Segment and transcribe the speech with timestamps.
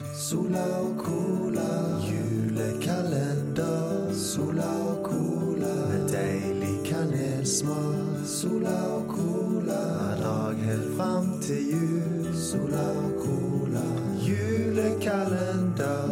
[0.00, 4.12] Sola og cola, julekalender.
[4.12, 8.26] Sola og cola, med deilig kanelsmak.
[8.28, 12.34] Sola og cola, hver dag helt fram til jul.
[12.36, 13.84] Sola og cola,
[14.26, 16.04] julekalender.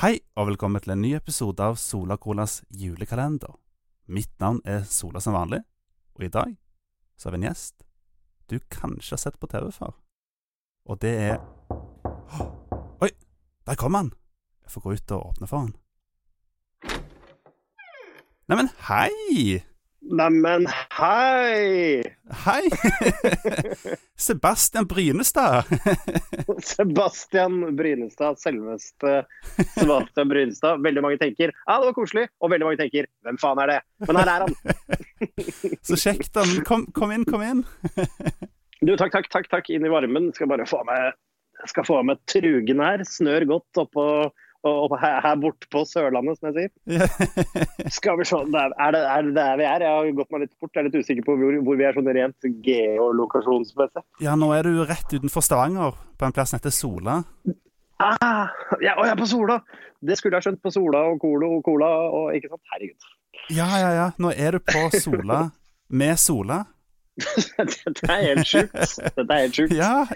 [0.00, 3.52] Hei, og velkommen til en ny episode av Sola Colas julekalender.
[4.08, 5.60] Mitt navn er Sola som vanlig,
[6.16, 6.56] og i dag
[7.16, 7.82] så har vi en gjest
[8.52, 9.94] du kanskje har sett på TV før.
[10.84, 11.36] Og det er
[13.02, 13.10] Oi,
[13.66, 14.12] der kom han!
[14.62, 15.74] Jeg får gå ut og åpne for han.
[18.50, 19.62] Neimen, hei!
[20.02, 20.66] Neimen,
[20.98, 22.02] hei!
[22.44, 22.62] Hei!
[24.26, 25.70] Sebastian Brynestad.
[26.72, 29.22] Sebastian Brynestad, selveste
[29.78, 30.82] Sebastian Brynestad.
[30.82, 33.78] Veldig mange tenker ja, det var koselig, og veldig mange tenker hvem faen er det?
[34.08, 34.58] Men her er han.
[35.86, 36.34] Så kjekt.
[36.66, 37.62] Kom, kom inn, kom inn.
[38.82, 39.68] Du, takk, takk, takk, takk.
[39.70, 40.32] Inn i varmen.
[40.34, 41.18] Skal bare få av meg,
[41.70, 43.04] skal få av meg trugen her.
[43.06, 44.06] Snør godt oppå
[44.62, 47.08] og her, her borte på Sørlandet, som jeg sier.
[47.96, 49.82] Skal vi se, Er det, er det der vi er?
[49.82, 50.70] Jeg har gått meg litt bort.
[50.70, 54.04] Jeg er litt usikker på hvor, hvor vi er sånn rent geolokasjonsmessig.
[54.22, 57.16] Ja, nå er du rett utenfor Stavanger, på en plass som heter Sola.
[58.02, 59.58] Ah, ja, og jeg er på Sola!
[60.02, 62.62] Det skulle jeg skjønt på Sola og Colo og Cola og ikke sant.
[62.70, 63.10] Herregud.
[63.50, 64.06] Ja, ja, ja.
[64.22, 65.44] Nå er du på Sola
[66.02, 66.62] med Sola.
[67.58, 68.76] Dette er helt sjukt.
[69.16, 69.74] Dette er helt sjukt.
[69.76, 70.06] Ja.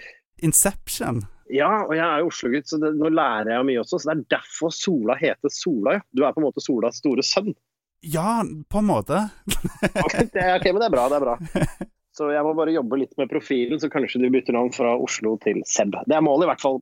[0.44, 1.24] Inception.
[1.52, 4.00] Ja, og jeg er jo Oslo-gutt, så det, nå lærer jeg mye også.
[4.00, 5.98] Så det er derfor Sola heter Sola.
[5.98, 6.04] Ja.
[6.10, 7.52] Du er på en måte Solas store sønn.
[8.06, 9.20] Ja, på en måte.
[10.04, 11.36] ok, det, ok, men det er bra, det er bra.
[12.16, 15.34] Så jeg må bare jobbe litt med profilen, så kanskje du bytter navn fra Oslo
[15.42, 15.98] til Seb.
[16.08, 16.78] Det er målet, i hvert fall.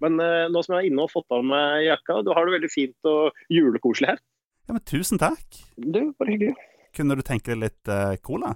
[0.00, 2.54] Men uh, nå som jeg er inne og fått av meg jakka, du har det
[2.56, 4.22] veldig fint og julekoselig her.
[4.64, 5.44] Ja, men Tusen takk.
[5.76, 6.54] Du, bare hyggelig.
[6.96, 8.54] Kunne du tenke deg litt uh, cola?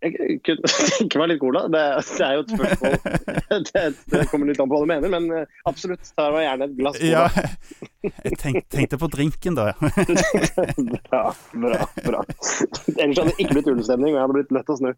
[0.00, 1.62] Jeg kunne tenke meg litt cola.
[1.72, 2.94] Det, det, er jo et spørsmål
[3.68, 6.12] det, det, kommer litt an på hva du mener, men eh, absolutt.
[6.16, 7.10] Tar meg gjerne et glass cola.
[7.10, 7.50] Ja,
[8.24, 9.74] jeg tenk, tenkte på drinken, da.
[11.10, 11.90] bra, bra.
[12.06, 12.22] bra.
[12.96, 14.90] Ellers hadde det ikke blitt julestemning, og jeg hadde blitt nødt til å snu.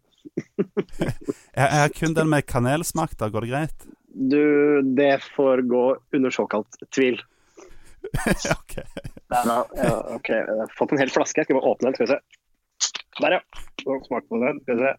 [1.59, 3.31] jeg, har kun den med kanelsmak, da.
[3.33, 3.91] Går det greit?
[4.13, 4.39] Du,
[4.95, 5.83] det får gå
[6.15, 7.19] under såkalt tvil.
[8.55, 8.77] ok.
[9.33, 9.51] Er.
[9.51, 9.59] Ja,
[10.15, 11.41] ok, Jeg har fått en hel flaske.
[11.41, 11.97] Jeg skal bare åpne den.
[11.97, 12.42] Skal vi se.
[13.21, 13.41] Der, ja.
[14.07, 14.61] Smak på den.
[14.63, 14.91] Skal vi se.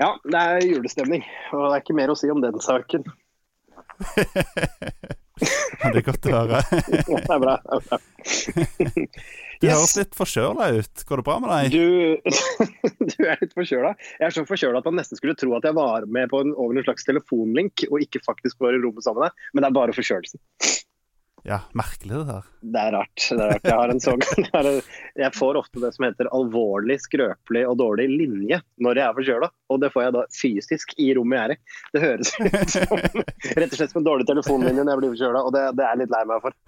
[0.00, 1.24] Ja, det er julestemning.
[1.52, 3.04] Og det er ikke mer å si om den saken.
[5.40, 6.62] det er godt å høre.
[6.88, 7.60] det er bra.
[7.60, 7.96] Det er bra.
[9.60, 9.74] Du yes.
[9.74, 11.02] høres litt forkjøla ut.
[11.04, 11.74] Går det bra med deg?
[11.74, 11.84] Du,
[13.12, 13.92] du er litt forkjøla.
[14.16, 16.54] Jeg er så forkjøla at man nesten skulle tro at jeg var med på en,
[16.56, 19.50] over en slags telefonlink, og ikke faktisk var i rommet sammen med deg.
[19.52, 20.40] Men det er bare forkjølelsen.
[21.42, 22.48] Ja, merkelig det der.
[22.60, 23.22] Det er rart.
[23.30, 23.64] Det er rart.
[23.64, 24.24] Jeg, har en sånn,
[25.22, 29.50] jeg får ofte det som heter alvorlig, skrøpelig og dårlig linje når jeg er forkjøla.
[29.72, 31.76] Og det får jeg da fysisk i rommet jeg er i.
[31.94, 35.44] Det høres ut som rett og slett som en dårlig telefonlinje når jeg blir forkjøla,
[35.46, 36.58] og det, det, er jeg litt lei meg for.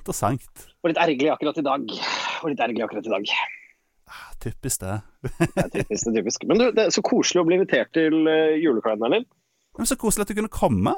[0.00, 0.66] Interessant.
[0.82, 1.96] Og litt ergerlig akkurat i dag.
[2.42, 3.36] Og litt ergerlig akkurat i dag.
[4.08, 5.00] Ah, typisk det.
[5.24, 6.48] det er typisk, det er typisk.
[6.48, 9.30] Men du, det er så koselig å bli invitert til eh, julekalenderen din.
[9.78, 10.94] Men så koselig at du kunne komme.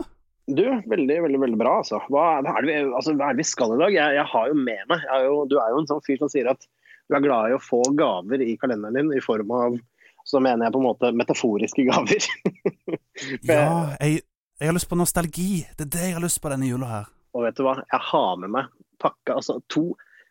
[0.49, 1.77] Du, veldig, veldig veldig bra.
[1.83, 2.01] Altså.
[2.11, 3.95] Hva, hva, er vi, altså, hva, er det vi, skal i dag?
[3.95, 6.51] Jeg, jeg har jo med meg jo, Du er jo en sånn fyr som sier
[6.51, 6.67] at
[7.11, 9.79] du er glad i å få gaver i kalenderen din i form av
[10.29, 12.29] Så mener jeg på en måte metaforiske gaver.
[13.51, 13.65] ja,
[13.99, 14.21] jeg,
[14.61, 15.65] jeg, har lyst på nostalgi.
[15.79, 17.11] Det er det jeg har lyst på denne jula her.
[17.35, 17.81] Og vet du hva?
[17.83, 19.89] Jeg har med meg pakka, altså to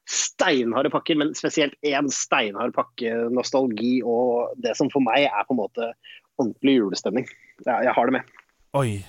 [0.10, 5.56] steinharde pakker, men spesielt én steinhard pakke nostalgi og det som for meg er på
[5.56, 5.92] en måte
[6.40, 7.28] ordentlig julestemning.
[7.66, 8.36] Jeg, jeg har det med.
[8.80, 9.02] Oi,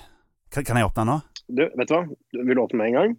[0.51, 1.19] kan, kan jeg åpne den nå?
[1.51, 2.01] Du, vet du hva?
[2.37, 3.13] Vil du åpne med en gang?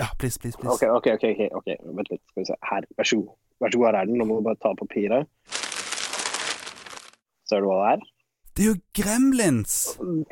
[0.00, 0.72] Ja, please, please, please.
[0.72, 1.76] Ok, ok, ok, ok, okay.
[1.96, 2.22] vent litt.
[2.32, 2.56] Skal vi se.
[2.70, 3.34] Her, vær så god.
[3.60, 4.16] Vær så god, her er den.
[4.20, 5.28] Nå må du bare ta papiret.
[7.50, 8.08] Ser du hva det er?
[8.50, 9.74] Det er jo Gremlins!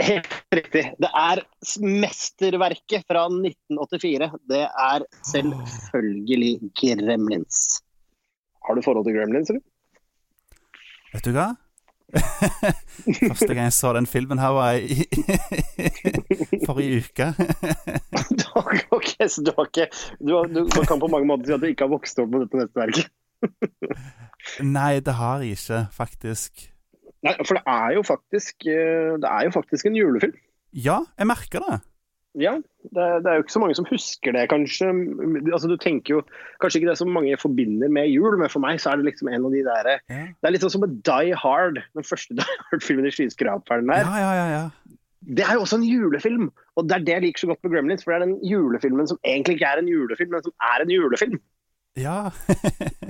[0.02, 0.82] Helt riktig.
[1.00, 1.40] Det er
[1.84, 4.30] mesterverket fra 1984.
[4.50, 7.60] Det er selvfølgelig Gremlins.
[8.66, 9.64] Har du forhold til Gremlins, eller?
[11.14, 11.52] Vet du hva?
[13.28, 15.04] Første gang jeg så den filmen her, var i
[16.68, 17.28] forrige uke.
[18.96, 21.68] ok, så du har ikke du, har, du, kan på mange måter si at du
[21.68, 23.12] ikke har vokst opp med dette nettverket?
[24.64, 26.64] Nei, det har jeg ikke, faktisk.
[27.26, 30.36] Nei, For det er jo faktisk eh, Det er jo faktisk en julefilm.
[30.70, 31.80] Ja, jeg merker det.
[32.36, 32.52] Ja,
[32.92, 34.90] det, det, er jo ikke så mange som husker det, kanskje.
[35.48, 36.20] Altså, du tenker jo
[36.60, 39.30] Kanskje ikke det så mange forbinder med jul, men for meg så er det liksom
[39.32, 39.98] en av de der ja.
[40.06, 44.04] Det er litt sånn som med Die Hard, den første Die Hard-filmen i skyskraperen der.
[44.04, 44.62] Ja, ja, ja,
[45.28, 46.48] det er jo også en julefilm,
[46.78, 48.04] og det er det jeg liker så godt med Gremlins.
[48.04, 50.92] For det er den julefilmen som egentlig ikke er en julefilm, men som er en
[50.92, 51.40] julefilm.
[51.98, 52.30] Ja.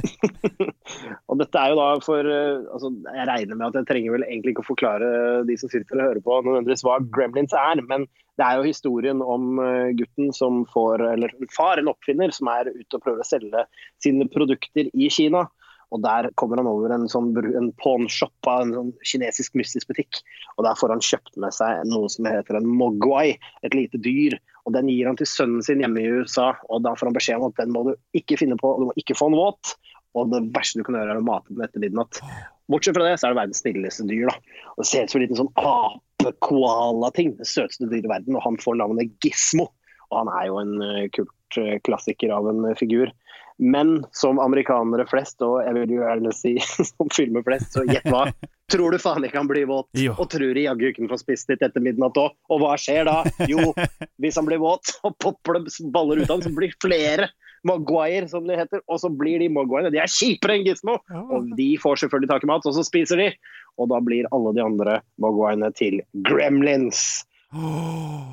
[1.29, 4.25] og dette er jo da for eh, altså, Jeg regner med at jeg trenger vel
[4.26, 5.11] egentlig ikke å forklare
[5.49, 8.06] de som sitter og hører på nødvendigvis hva Gremlins er, men
[8.38, 12.70] det er jo historien om eh, gutten som får, eller far, en oppfinner, som er
[12.70, 13.64] ute og prøver å selge
[14.02, 15.49] sine produkter i Kina.
[15.94, 17.32] Og Der kommer han over en sånn
[17.81, 20.20] pawnshop av en sånn kinesisk mystisk butikk.
[20.56, 24.38] og Der får han kjøpt med seg noe som heter en mogwai, et lite dyr.
[24.67, 26.55] og Den gir han til sønnen sin hjemme i USA.
[26.69, 28.87] og Da får han beskjed om at den må du ikke finne på, og du
[28.90, 29.75] må ikke få den våt.
[30.14, 32.20] Og det verste du kan gjøre, er å mate den etter midnatt.
[32.69, 34.29] Bortsett fra det, så er det verdens snilleste dyr.
[34.29, 34.37] da.
[34.76, 37.37] Og Det ser ut som en liten sånn ape-koala-ting.
[37.38, 38.37] Det søteste dyret i verden.
[38.37, 39.70] Og han får navnet Gismo.
[40.11, 43.12] Og han er jo en kult klassiker av en figur.
[43.59, 46.55] Men som amerikanere flest, og jeg vil jo gjerne si
[46.93, 48.29] som filmer flest, så gjett hva.
[48.71, 49.89] Tror du faen ikke han blir våt?
[49.99, 50.15] Jo.
[50.21, 52.37] Og tror de jaggu ikke han får spist litt etter midnatt òg?
[52.53, 53.23] Og hva skjer da?
[53.51, 53.73] Jo,
[54.23, 57.31] hvis han blir våt, så popper det baller ut av ham, så blir flere
[57.67, 58.83] Maguire, som det heter.
[58.87, 59.91] Og så blir de Maguire.
[59.91, 60.99] De er kjipere enn Gizmo!
[61.35, 63.33] Og de får selvfølgelig tak i mat, og så spiser de.
[63.79, 67.25] Og da blir alle de andre Maguirene til gremlins.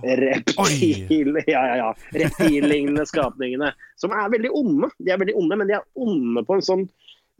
[0.05, 1.95] Reptil, ja, ja, ja.
[2.11, 3.71] Reptillignende skapningene.
[3.95, 4.91] Som er veldig onde.
[4.99, 6.85] De er veldig onde, men de er onde på en sånn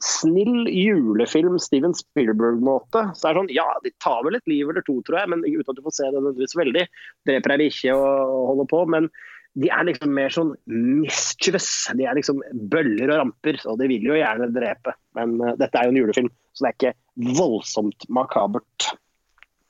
[0.04, 3.06] snill julefilm Steven Spielberg-måte.
[3.16, 5.46] Så det er sånn, Ja, de tar vel et liv eller to, tror jeg, men
[5.46, 6.86] uten at du får se det nødvendigvis veldig.
[7.30, 8.82] Dreper deg ikke og holder på.
[8.96, 9.10] Men
[9.56, 11.70] de er liksom mer sånn mischievous.
[11.96, 12.42] De er liksom
[12.72, 14.96] bøller og ramper, og de vil jo gjerne drepe.
[15.16, 18.92] Men uh, dette er jo en julefilm, så det er ikke voldsomt makabert.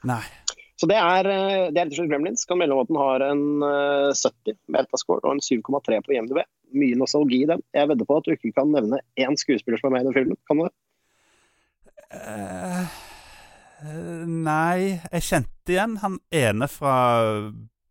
[0.05, 0.23] Nei.
[0.75, 2.45] Så det er, uh, det er rett og slett Gremlins.
[2.47, 6.41] Kan melde om at den har en uh, 70 metascore og en 7,3 på IMDb.
[6.75, 7.63] Mye nostalgi i den.
[7.75, 10.17] Jeg vedder på at du ikke kan nevne én skuespiller som er med i den
[10.19, 10.41] filmen.
[10.49, 10.75] Kan du det?
[14.25, 16.93] nei, jeg kjente igjen han ene fra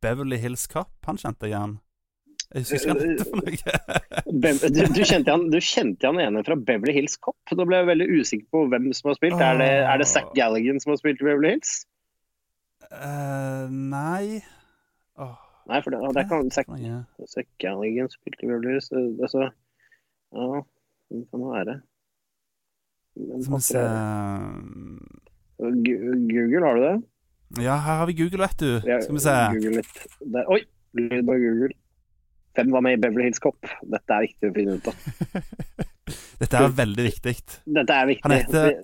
[0.04, 0.94] Beverly Hills Cop.
[1.04, 1.74] Han kjente jeg igjen.
[2.54, 4.74] Jeg husker ikke hva han heter for noe.
[4.76, 7.38] du, du, kjente han, du kjente han ene fra Beverly Hills Cop.
[7.50, 9.42] Da ble jeg veldig usikker på hvem som har spilt.
[9.42, 11.80] Er det, er det Zack Galligan som har spilt i Beverly Hills?
[12.92, 14.42] Uh, nei
[15.16, 15.36] oh.
[15.64, 16.50] Nei, for det, det kan
[17.62, 18.90] Galligan spilte Hills.
[18.92, 19.46] Altså,
[20.36, 20.60] ja,
[21.08, 21.76] det kan det være?
[23.14, 23.84] Skal vi se
[26.34, 26.94] Google, har du det?
[27.62, 28.80] Ja, her har vi Google, vet du.
[28.80, 29.34] Skal vi se.
[29.54, 30.06] Google litt.
[30.20, 30.48] Der.
[30.52, 30.60] Oi!
[30.94, 31.72] Lyd på Google.
[32.54, 33.70] Hvem var med i Beverly Hills Cop?
[33.82, 34.98] Dette er viktig å finne ut av.
[36.42, 37.34] Dette er veldig viktig.
[37.78, 38.26] Dette er viktig.
[38.26, 38.76] Han heter,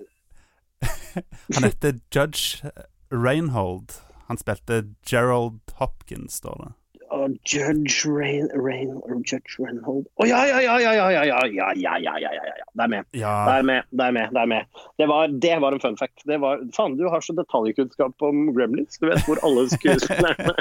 [1.55, 2.71] han heter Judge
[3.11, 3.99] Reinhold.
[4.27, 6.71] Han spilte Gerald Hopkins, står det.
[7.11, 11.39] Oh, Judge Rain, Rain Judge Reinhold Å oh, ja, ja, ja, ja, ja, ja, ja,
[11.43, 12.67] ja, ja, ja, ja, ja, ja.
[12.71, 13.07] Det er med.
[13.11, 13.33] Ja.
[13.49, 14.29] Det er med, det er med.
[14.31, 14.69] Det er med.
[15.01, 16.23] Det var, det var en fun fact.
[16.23, 18.95] Det var, faen, du har så detaljkunnskap om Gremlins.
[19.01, 20.55] Du vet hvor alle skuespillerne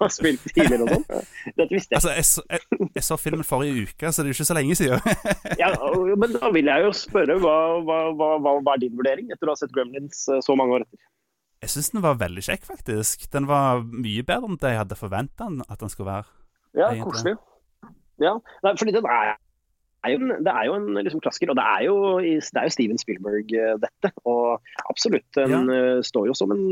[0.00, 1.28] har spilt tidligere og sånn.
[1.60, 2.00] Dette visste jeg.
[2.00, 4.56] Altså, jeg så, jeg, jeg så filmen forrige uke, så det er jo ikke så
[4.56, 5.20] lenge siden.
[5.60, 5.70] ja,
[6.24, 9.52] men da vil jeg jo spørre, hva, hva, hva, hva er din vurdering etter å
[9.52, 11.04] ha sett Gremlins så mange år etter?
[11.60, 13.26] Jeg syns den var veldig kjekk, faktisk.
[13.32, 16.28] Den var mye bedre enn det jeg hadde forventa at den skulle være.
[16.78, 17.36] Ja, koselig.
[18.20, 19.34] Ja, Nei, fordi den er,
[20.04, 22.68] er jo en, det er jo en liksom, klassiker, og det er, jo, det er
[22.68, 24.12] jo Steven Spielberg, uh, dette.
[24.28, 25.98] Og absolutt, den ja.
[25.98, 26.64] uh, står jo som en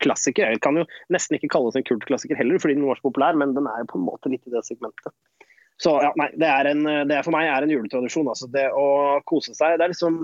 [0.00, 0.54] klassiker.
[0.54, 3.52] Jeg kan jo nesten ikke kalles en kultklassiker heller, fordi den var så populær, men
[3.56, 5.12] den er jo på en måte litt i det segmentet.
[5.80, 8.28] Så ja, nei, det, er en, det er for meg er en juletradisjon.
[8.28, 8.48] Altså.
[8.52, 8.86] Det å
[9.28, 9.78] kose seg.
[9.80, 10.18] det er liksom,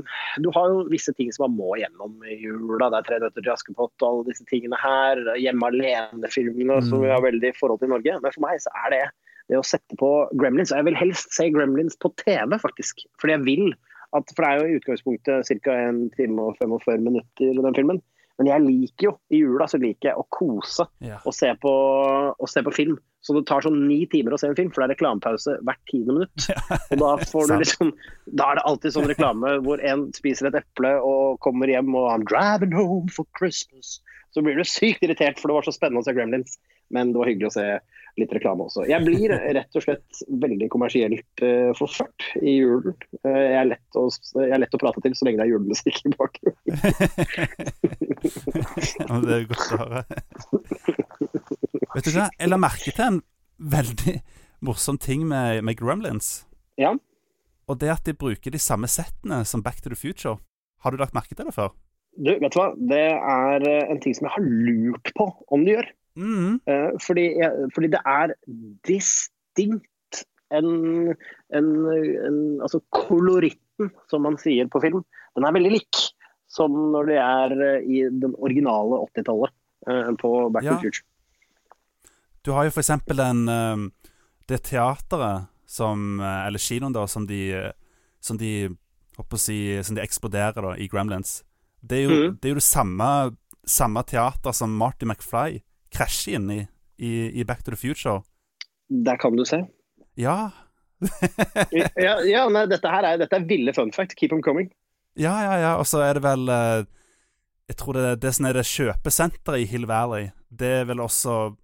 [0.44, 2.90] Du har jo visse ting som man må gjennom i jula.
[2.92, 5.22] Det er 'Tre nøtter til Askepott' og alle disse tingene her.
[5.40, 6.88] Hjemme alene-filmene mm.
[6.90, 8.18] som vi har veldig forhold til i Norge.
[8.20, 9.04] Men for meg så er det
[9.48, 10.74] det å sette på Gremlins.
[10.74, 13.06] Og jeg vil helst se Gremlins på TV, faktisk.
[13.22, 13.68] Fordi jeg vil
[14.14, 15.78] at, For det er jo i utgangspunktet ca.
[15.88, 17.98] 1 time og 45 minutter, den filmen.
[18.36, 21.18] Men jeg liker jo, i jula så liker jeg å kose ja.
[21.22, 21.72] og, se på,
[22.36, 22.98] og se på film.
[23.24, 25.80] Så det tar sånn ni timer å se en film, for det er reklamepause hvert
[25.90, 26.44] tiende minutt.
[26.92, 27.88] Og da får du liksom
[28.38, 32.06] Da er det alltid sånn reklame hvor en spiser et eple og kommer hjem og
[32.12, 33.96] I'm driving home for Christmas.
[34.30, 36.54] Så blir du sykt irritert, for det var så spennende å se Gremlins.
[36.94, 37.66] Men det var hyggelig å se
[38.20, 38.86] litt reklame også.
[38.88, 42.96] Jeg blir rett og slett veldig kommersielt uh, forført i julen.
[43.20, 44.06] Uh, jeg, er lett å,
[44.42, 46.60] jeg lett å prate til så lenge det er julemusikk i bakgrunnen.
[49.26, 50.02] det er godt å høre.
[51.96, 53.20] Vet du hva, jeg la merke til en
[53.56, 54.18] veldig
[54.66, 56.46] morsom ting med, med Gremlins.
[56.80, 56.94] Ja.
[57.66, 60.38] Og det at de bruker de samme settene som Back to the Future.
[60.84, 61.72] Har du lagt merke til det før?
[62.16, 62.70] Du, vet du hva?
[62.76, 65.88] Det er eh, en ting som jeg har lurt på om de gjør.
[66.16, 66.58] Mm.
[66.64, 68.32] Uh, fordi, jeg, fordi, det er
[68.88, 70.22] distinkt
[70.54, 70.68] en,
[71.52, 75.02] en, en, Altså koloritten, som man sier på film,
[75.36, 76.02] den er veldig lik
[76.48, 79.52] som når det er eh, i den originale 80-tallet
[79.90, 80.76] uh, på Back ja.
[80.76, 81.04] to Future.
[82.46, 83.90] Du har jo for eksempel den,
[84.46, 87.72] det teateret som Eller kinoen, da, som de
[88.22, 88.68] som de
[89.36, 91.40] si, som de eksploderer da, i Gremlins.
[91.80, 92.36] Det er jo, mm.
[92.40, 93.08] det, er jo det samme,
[93.66, 95.60] samme teater som Marty McFly
[95.94, 96.60] krasjer inn i,
[96.98, 98.22] i i Back to the Future.
[98.88, 99.64] Der kan du se.
[100.16, 100.50] Ja,
[101.96, 104.16] Ja, ja nei, dette her er, dette er ville fun fact.
[104.16, 104.70] Keep them coming.
[105.16, 105.58] ja, ja.
[105.60, 105.74] ja.
[105.76, 106.86] Og så er det vel eh,
[107.68, 110.30] Jeg tror det er det som er det kjøpesenteret i Hill Valley.
[110.48, 111.56] Det er vel også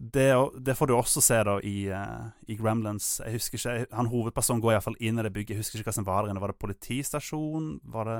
[0.00, 0.32] det,
[0.64, 3.18] det får du også se da i, uh, i Gremlins.
[3.20, 5.54] Jeg husker ikke, Han hovedpersonen går iallfall inn i det bygget.
[5.54, 6.40] Jeg husker ikke hva som var der inne.
[6.40, 7.66] Var det politistasjon?
[7.84, 8.18] Var det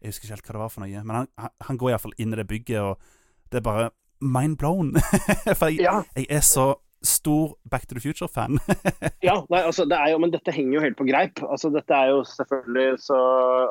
[0.00, 1.02] Jeg husker ikke helt hva det var for noe.
[1.02, 4.58] Men han, han, han går iallfall inn i det bygget, og det er bare mind
[4.58, 4.96] blown.
[5.58, 6.74] for jeg, Ja, jeg er så
[7.06, 8.58] stor Back to the Future-fan.
[9.28, 11.42] ja nei, altså, det er jo, men dette henger jo helt på greip.
[11.44, 13.18] Altså, dette er jo selvfølgelig så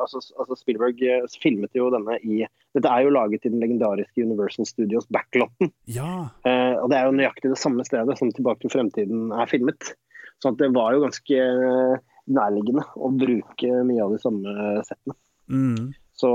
[0.03, 2.43] altså, altså Spielberg eh, filmet jo denne i
[2.75, 5.71] Dette er jo laget i den legendariske Universal Studios backlotten.
[5.97, 6.29] ja.
[6.47, 9.95] Eh, og det er jo nøyaktig det samme stedet som Tilbake til fremtiden er filmet.
[10.43, 14.55] Så det var jo ganske eh, nærliggende å bruke mye av de samme
[14.87, 15.15] settene.
[15.51, 15.93] Mm.
[16.15, 16.31] Så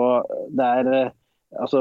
[0.57, 1.13] det er eh,
[1.59, 1.81] altså,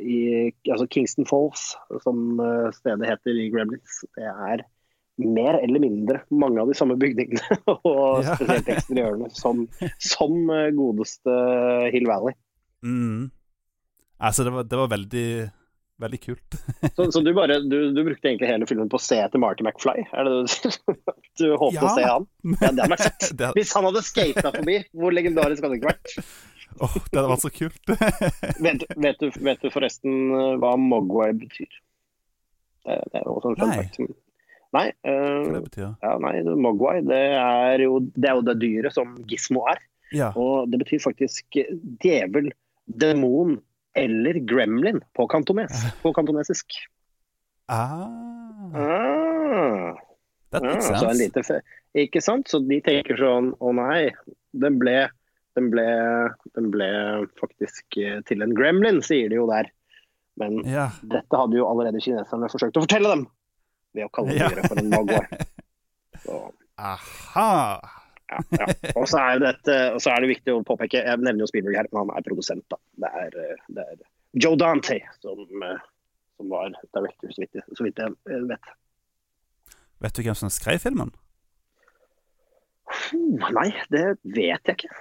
[0.00, 1.72] i, altså Kingston Falls,
[2.04, 4.64] som eh, stedet heter i Gremlins, det er
[5.18, 7.42] mer eller mindre mange av de samme bygningene,
[7.74, 8.36] og Ja.
[8.38, 9.64] spesielt eksteriørene, som,
[9.98, 11.34] som eh, godeste
[11.94, 12.36] Hill Valley.
[12.86, 13.30] Mm.
[14.22, 15.28] Altså, det var, det var veldig
[15.98, 16.54] Veldig kult.
[16.94, 19.64] Så, så du, bare, du, du brukte egentlig hele filmen på å se etter Marty
[19.66, 20.04] McFly?
[20.14, 20.94] Er det det du?
[21.40, 22.26] Du håpet å se han?
[22.60, 23.42] Ja, det hadde vært fett.
[23.56, 26.14] Hvis han hadde skata forbi, hvor legendarisk hadde det ikke vært?
[26.84, 27.92] Åh, det hadde vært så kult.
[28.64, 31.68] Vet, vet, du, vet du forresten eh, hva Mogwai betyr?
[32.86, 33.76] Det, det er også en fun Nei.
[33.82, 34.16] fact.
[34.76, 39.14] Nei, uh, det ja, nei Mogwai det er, jo, det er jo det dyret som
[39.30, 39.80] Gismo er.
[40.12, 40.28] Ja.
[40.36, 41.56] Og det betyr faktisk
[42.04, 42.50] djevel,
[42.88, 43.58] demon
[43.98, 45.72] eller gremlin på, kantones,
[46.04, 46.76] på kantonesisk.
[47.68, 48.08] Ah,
[48.68, 49.94] Ah.
[50.52, 51.60] that Ja, makes så en lite fe
[51.96, 52.48] ikke sant?
[52.48, 54.10] Så de tenker sånn Å nei,
[54.52, 55.06] den ble,
[55.58, 55.84] den ble,
[56.56, 56.88] den ble
[57.40, 59.68] faktisk eh, til en gremlin, sier de jo der.
[60.38, 60.88] Men Ja.
[61.02, 63.24] dette hadde jo allerede kineserne forsøkt å fortelle dem
[63.98, 64.48] ved å kalle Ja.
[64.52, 64.92] dyret for en.
[66.24, 66.36] Så,
[66.78, 67.48] Aha.
[68.30, 68.66] ja, ja.
[68.98, 71.76] Og så er, dette, og så er det viktig å påpeke Jeg nevner jo Spielberg
[71.78, 72.64] her, men han er produsent.
[72.70, 72.76] da.
[73.02, 74.02] Det er, eh, det er
[74.44, 75.78] Joe Dante som, eh,
[76.36, 78.70] som var director, så vidt, så vidt jeg vet.
[80.02, 81.10] Vet du hvem som skrev filmen?
[83.12, 84.92] Nei, det vet jeg ikke.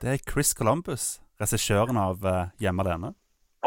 [0.00, 3.10] Det er Chris Columbus, regissøren av uh, Hjemme alene.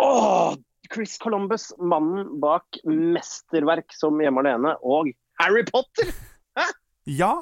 [0.02, 0.56] Åh,
[0.90, 5.12] Chris Columbus, mannen bak mesterverk som Hjemme alene og
[5.42, 6.10] Harry Potter!
[7.04, 7.36] Ja!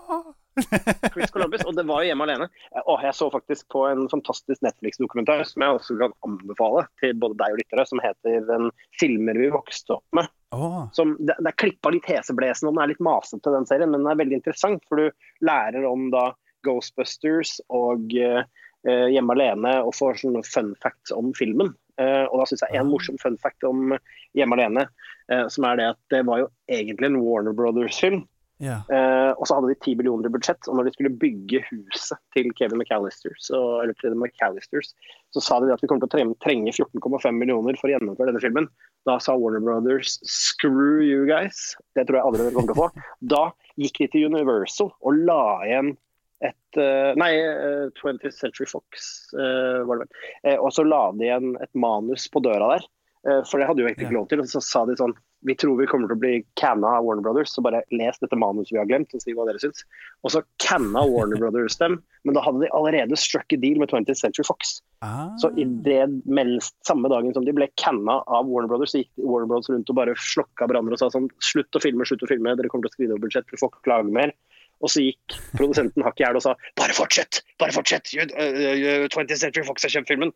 [1.13, 2.49] Chris Columbus, Og det var jo Hjemme alene.
[2.81, 7.37] Åh, jeg så faktisk på en fantastisk Netflix-dokumentar som jeg også kan anbefale til både
[7.39, 10.31] deg og lyttere, som heter den 'Filmer vi vokste opp med'.
[10.51, 10.81] Oh.
[10.97, 14.03] Som, det, det er klippa litt heseblesende, og den er litt masete, den serien, men
[14.03, 14.83] den er veldig interessant.
[14.89, 16.33] For du lærer om da
[16.65, 18.49] Ghostbusters og eh, eh,
[18.83, 21.75] Hjemme alene, og får sånne fun facts om filmen.
[22.01, 22.89] Eh, og da syns jeg en Ah.
[22.89, 23.97] morsom fun fact om
[24.35, 24.87] Hjemme alene,
[25.29, 28.27] eh, som er det at det var jo egentlig en Warner Brothers-film.
[28.61, 28.85] Yeah.
[28.93, 32.17] Eh, og så hadde de 10 millioner i budsjett, og når de skulle bygge huset
[32.35, 34.93] til Kevin McAllister, så, eller til McAllisters,
[35.33, 38.43] så sa de at vi kommer til å trenge 14,5 millioner for å gjennomføre denne
[38.43, 38.69] filmen.
[39.09, 41.75] Da sa Warner Brothers 'screw you guys'.
[41.95, 43.03] Det tror jeg aldri dere kommer til å få.
[43.25, 45.97] Da gikk de til Universal og la igjen
[46.41, 50.23] et eh, Nei, eh, 20th Century Fox eh, var det vel.
[50.47, 52.87] Eh, og så la de igjen et manus på døra der.
[53.29, 54.41] Eh, for det hadde jo egentlig ikke lov til.
[54.41, 55.13] Og så sa de sånn
[55.45, 58.37] Vi tror vi kommer til å bli canna av Warner Brothers, så bare les dette
[58.37, 59.81] manuset vi har glemt, og si hva dere syns.
[60.21, 61.95] Og så canna Warner Brothers dem,
[62.25, 64.75] men da hadde de allerede struck a deal med 20th Century Fox.
[65.01, 65.31] Ah.
[65.41, 69.09] Så i det mens, samme dagen som de ble canna av Warner Brothers, så gikk
[69.17, 72.29] Warner Brothers rundt og bare slokka hverandre og sa sånn Slutt å filme, slutt å
[72.29, 74.37] filme, dere kommer til å skrive over budsjett, dere får ikke klage mer.
[74.81, 79.03] Og så gikk produsenten hakk i hæl og sa bare fortsett, bare fortsett, you, uh,
[79.03, 80.33] uh, 20th Century Fox har kjøpt filmen.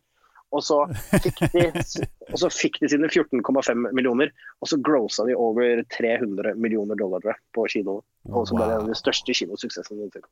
[0.54, 0.76] Og så
[1.24, 1.64] fikk de,
[2.32, 4.30] og så fikk de sine 14,5 millioner,
[4.62, 8.04] og så grossa de over 300 millioner dollar på kinoene.
[8.30, 10.30] Og så ble det den største kinosuksessen noensinne.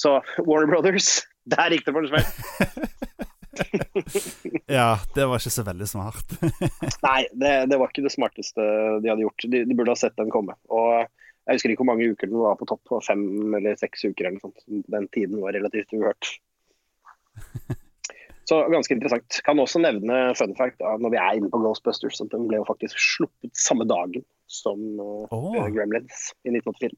[0.00, 1.20] Så Warner Brothers,
[1.50, 2.26] der gikk det for en smell.
[4.66, 6.32] Ja, det var ikke så veldig smart.
[7.04, 8.64] Nei, det, det var ikke det smarteste
[9.04, 9.44] de hadde gjort.
[9.46, 10.56] De, de burde ha sett den komme.
[10.74, 11.06] Og
[11.44, 12.92] jeg husker ikke hvor mange uker den var på topp.
[13.04, 13.24] Fem
[13.58, 14.84] eller seks uker eller noe sånt.
[14.92, 16.30] Den tiden var relativt uhørt.
[18.48, 19.40] Så ganske interessant.
[19.44, 22.60] Kan også nevne fun fact da, når vi er inne på Ghostbusters, at den ble
[22.60, 25.62] jo faktisk sluppet samme dagen som Åh.
[25.72, 26.92] Gremlins i 1984.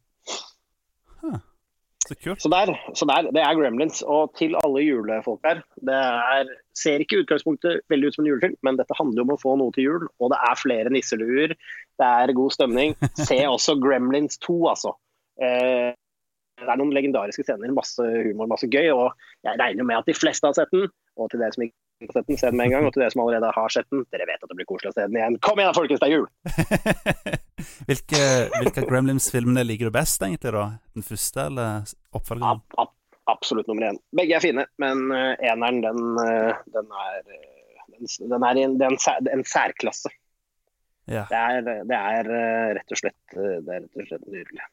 [2.07, 2.43] Så kult.
[2.43, 4.03] Så der, så der, det er Gremlins.
[4.07, 8.57] Og til alle julefolk her, det er, ser ikke utgangspunktet veldig ut som en julefilm,
[8.67, 11.57] men dette handler jo om å få noe til jul, og det er flere nisseluer,
[11.99, 12.95] det er god stemning.
[13.29, 14.95] Se også Gremlins 2, altså.
[15.43, 15.91] Eh,
[16.57, 18.89] det er noen legendariske scener, masse humor, masse gøy.
[18.95, 19.11] Og
[19.45, 20.87] jeg regner med at de fleste har sett den.
[21.21, 22.87] Og til dere som ikke har sett den, se den med en gang.
[22.89, 24.97] Og til dere som allerede har sett den, dere vet at det blir koselig å
[24.97, 25.39] se den igjen.
[25.45, 26.29] Kom igjen, folkens, det er jul!
[27.89, 28.21] hvilke
[28.59, 30.53] hvilke Gremlins-filmene liker du best, egentlig?
[30.57, 30.67] da?
[30.97, 32.61] Den første eller oppfølgeren?
[32.61, 32.95] Ab, ab,
[33.33, 34.01] absolutt nummer én.
[34.17, 38.79] Begge er fine, men uh, eneren, den, uh, den er, uh, den, den er en,
[38.91, 40.13] en, en særklasse.
[41.07, 41.27] Ja.
[41.31, 42.33] Det er, det er
[42.75, 44.65] rett og slett, det er rett og slett nydelig.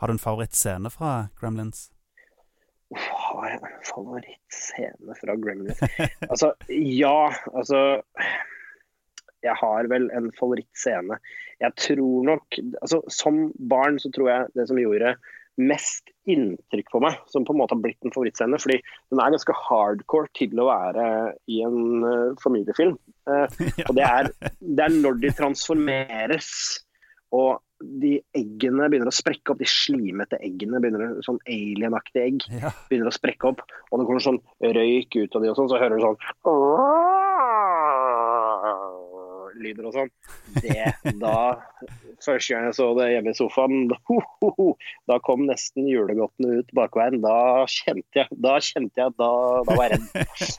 [0.00, 1.88] Har du en favorittscene fra Gremlins?
[2.98, 5.82] Har jeg en favorittscene fra Gremlins?
[6.32, 8.00] altså, ja, altså
[9.44, 11.20] Jeg har vel en favorittscene.
[11.62, 15.14] Jeg tror nok altså Som barn så tror jeg det som gjorde
[15.60, 18.58] mest inntrykk på meg, som på en måte har blitt en favorittscene.
[18.62, 18.78] Fordi
[19.12, 21.06] den er ganske hardcore til å være
[21.52, 22.96] i en uh, familiefilm.
[23.28, 23.44] Uh,
[23.88, 24.30] og det er,
[24.60, 26.48] det er, når de transformeres
[27.36, 32.72] og de eggene begynner å sprekke opp, de slimete eggene, begynner sånn alienaktige egg, ja.
[32.90, 33.64] begynner å sprekke opp.
[33.90, 36.18] Og det kommer sånn røyk ut av de og sånn, så hører du sånn
[39.60, 40.12] lyder og sånn.
[40.60, 41.34] Det da
[42.20, 44.66] Første gang jeg så det hjemme i sofaen, ho, ho, ho,
[45.08, 47.22] da kom nesten julegodtene ut bakveien.
[47.24, 49.30] Da kjente jeg da kjente jeg da,
[49.64, 50.10] da var jeg redd.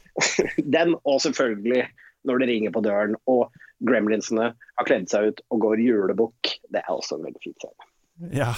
[0.75, 1.84] Den, og selvfølgelig
[2.25, 3.54] når det ringer på døren og
[3.88, 6.54] gremlinsene har kledd seg ut og går julebukk.
[6.72, 7.90] Det er også en veldig fin scene.
[8.36, 8.52] Ja.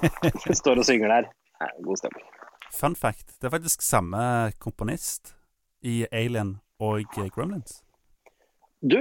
[0.62, 1.30] Står og synger der.
[1.84, 2.26] God stemning.
[2.74, 4.20] Fun fact, det er faktisk samme
[4.58, 5.36] komponist
[5.86, 7.84] i Alien og Gremlins.
[8.84, 8.98] Du,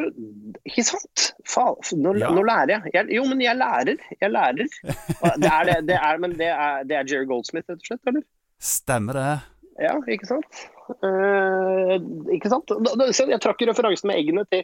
[0.63, 1.23] ikke sant?
[1.49, 2.29] Faen, nå, ja.
[2.31, 2.93] nå, lærer jeg.
[2.93, 3.09] jeg.
[3.17, 4.05] Jo, men jeg lærer.
[4.21, 4.69] Jeg lærer.
[5.43, 8.01] Det er, det, det er, men det er, det er Jerry Goldsmith, rett og slett?
[8.07, 8.23] eller?
[8.63, 9.33] Stemmer det.
[9.81, 10.63] Ja, ikke sant?
[11.03, 11.95] Uh,
[12.31, 12.71] ikke sant?
[13.17, 14.63] Jeg trakk referansen med eggene til,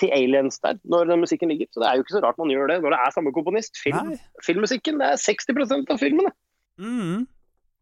[0.00, 1.68] til, Aliens der, når den musikken ligger.
[1.72, 3.78] Så det er jo ikke så rart man gjør det når det er samme komponist.
[3.80, 6.32] Film, filmmusikken det er 60% av filmene.
[6.78, 7.26] Mm.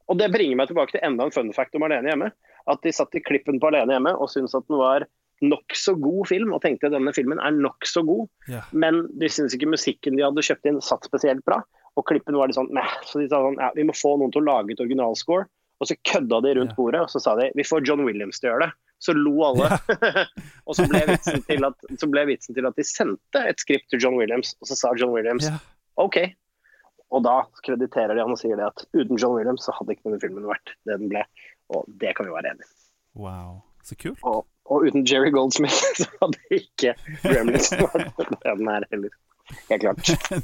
[0.07, 2.33] Og det bringer meg tilbake til enda en fun fact om Alene hjemme.
[2.71, 5.07] At de satt i klippen på Alene hjemme og syntes at den var
[5.45, 8.25] nokså god film, og tenkte at denne filmen er nokså god.
[8.49, 8.69] yeah.
[8.73, 11.61] Men de syntes ikke musikken de hadde kjøpt inn, satt spesielt bra.
[11.97, 12.95] Og klippen var litt sånn Meh.
[13.09, 15.49] Så de sa sånn ja, vi må få noen til å lage et originalscore.
[15.77, 18.49] Og så kødda de rundt bordet, og så sa de vi får John Williams til
[18.49, 18.73] å gjøre det.
[18.99, 19.69] Så lo alle.
[19.69, 20.25] Ja.
[20.67, 21.23] og så ble, at,
[22.01, 24.95] så ble, vitsen til at, de sendte et skript til John Williams, og så sa
[24.97, 25.51] John Williams
[26.01, 26.23] OK.
[27.15, 30.09] Og da krediterer de han og sier det at uten John Williams så hadde ikke
[30.09, 31.23] denne filmen vært det den ble.
[31.75, 32.73] Og det kan vi være enig i.
[33.17, 34.21] Wow, så kult.
[34.27, 39.15] Og, og uten Jerry Goldsmith så hadde ikke Gremlins vært den her heller.
[39.71, 40.43] Helt klart.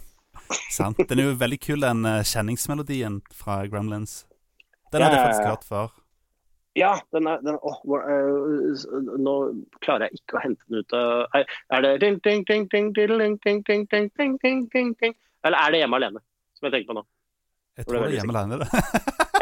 [0.71, 1.01] Sant.
[1.09, 4.23] Den er jo veldig kul, den uh, kjenningsmelodien fra Gremlins.
[4.93, 6.02] Den hadde jeg faktisk hørt før.
[6.79, 9.35] Ja, den er, den, oh, uh, Nå
[9.85, 11.91] klarer jeg ikke å hente den ut av Er det
[15.45, 16.23] Eller er det Hjemme alene,
[16.57, 17.05] som jeg tenker på nå?
[17.77, 18.69] Jeg tror det er Hjemme alene, det.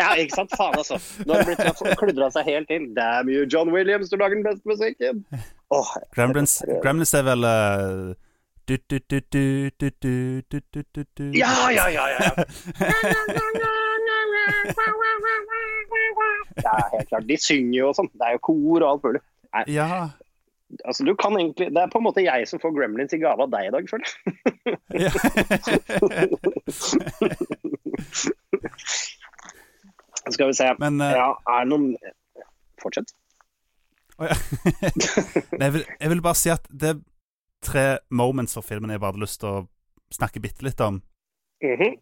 [0.00, 0.52] Ja, ikke sant?
[0.56, 0.96] Faen, altså.
[1.26, 2.86] Nå har det blitt kludra seg helt inn.
[2.96, 5.24] Damn you, John Williams, du lager den beste musikken.
[5.70, 8.14] Oh, Gremlins, Gremlins er vel uh,
[8.70, 9.20] du, du, du,
[11.34, 12.30] Ja, ja, ja, ja.
[16.64, 17.28] Ja, helt klart.
[17.28, 18.10] De synger jo og sånn.
[18.14, 19.22] Det er jo kor og alt mulig.
[19.54, 19.64] Nei.
[19.74, 19.88] Ja.
[20.86, 23.42] Altså, du kan egentlig Det er på en måte jeg som får Gremlins i gave
[23.42, 24.14] av deg i dag, føler jeg.
[30.30, 30.68] Skal vi se.
[30.78, 31.96] Men, uh, ja, er det noen
[32.80, 33.10] Fortsett.
[34.20, 34.36] Oh, ja.
[35.64, 36.98] Jeg, vil, jeg, vil, bare si at det er
[37.64, 39.66] tre moments for filmen jeg bare hadde lyst til å
[40.12, 41.00] snakke bitte litt om.
[41.64, 41.94] Mm -hmm.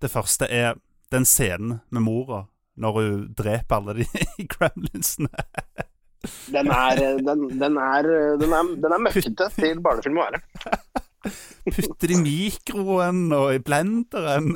[0.00, 0.74] Det første er
[1.12, 4.06] den scenen med mora når hun dreper alle de
[4.54, 5.30] gremlinsene.
[6.52, 10.42] den er Den, den er, den er, den er møkkete til barnefilm å være.
[11.74, 14.52] Putter i mikroen og i blenderen.